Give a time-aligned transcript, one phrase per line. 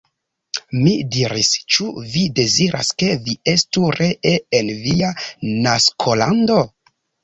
[0.77, 5.17] Mi diris, Ĉu vi deziras, ke vi estu ree en via
[5.65, 6.63] naskolando?